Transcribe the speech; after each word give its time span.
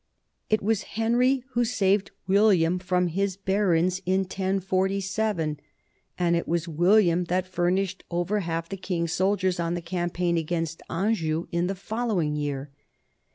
It 0.49 0.63
was 0.63 0.81
Henry 0.97 1.43
who 1.51 1.63
saved 1.63 2.09
William 2.25 2.79
from 2.79 3.05
his 3.05 3.37
barons 3.37 4.01
in 4.03 4.21
1047, 4.21 5.59
and 6.17 6.35
it 6.35 6.47
was 6.47 6.67
William 6.67 7.25
that 7.25 7.45
furnished 7.45 8.03
over 8.09 8.39
half 8.39 8.67
the 8.67 8.77
king's 8.77 9.13
sol 9.13 9.37
diers 9.37 9.63
on 9.63 9.75
the 9.75 9.79
campaign 9.83 10.37
against 10.39 10.81
Anjou 10.89 11.45
in 11.51 11.67
the 11.67 11.75
following 11.75 12.35
year. 12.35 12.71